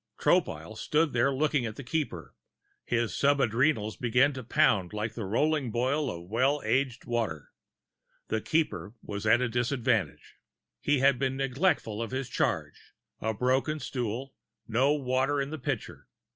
[0.17, 2.33] Tropile stood looking at the Keeper,
[2.83, 7.51] his sub adrenals beginning to pound like the rolling boil of Well aged Water.
[8.29, 10.37] The Keeper was at a disadvantage.
[10.79, 14.33] He had been neglectful of his charge a broken stool,
[14.67, 16.07] no water in the pitcher.